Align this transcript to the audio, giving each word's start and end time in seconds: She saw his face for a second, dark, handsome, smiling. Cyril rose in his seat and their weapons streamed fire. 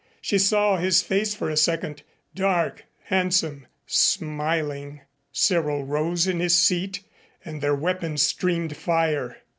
She 0.19 0.39
saw 0.39 0.77
his 0.77 1.03
face 1.03 1.35
for 1.35 1.47
a 1.51 1.55
second, 1.55 2.01
dark, 2.33 2.85
handsome, 3.03 3.67
smiling. 3.85 5.01
Cyril 5.31 5.85
rose 5.85 6.25
in 6.25 6.39
his 6.39 6.55
seat 6.55 7.01
and 7.45 7.61
their 7.61 7.75
weapons 7.75 8.23
streamed 8.23 8.75
fire. 8.75 9.37